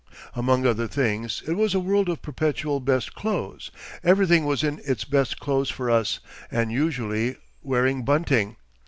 'Among 0.33 0.65
other 0.65 0.87
things, 0.87 1.43
it 1.47 1.53
was 1.53 1.75
a 1.75 1.79
world 1.79 2.09
of 2.09 2.23
perpetual 2.23 2.79
best 2.79 3.13
clothes. 3.13 3.69
Everything 4.03 4.45
was 4.45 4.63
in 4.63 4.81
its 4.83 5.05
best 5.05 5.39
clothes 5.39 5.69
for 5.69 5.91
us, 5.91 6.19
and 6.49 6.71
usually 6.71 7.35
wearing 7.61 8.03
bunting. 8.03 8.55